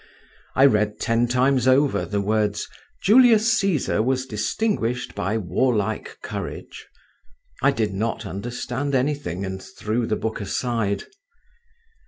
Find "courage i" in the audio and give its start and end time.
6.23-7.69